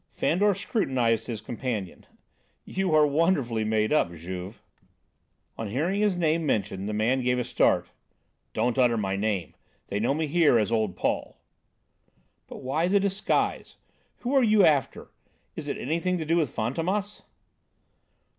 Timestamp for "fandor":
0.13-0.55